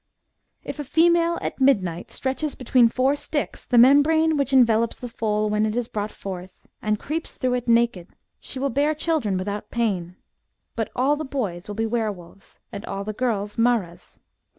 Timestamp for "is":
5.75-5.87